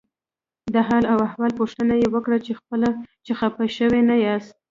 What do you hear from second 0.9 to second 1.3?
او